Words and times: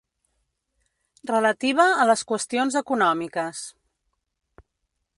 Relativa 1.31 1.87
a 2.05 2.09
les 2.13 2.25
qüestions 2.33 2.81
econòmiques. 2.83 3.65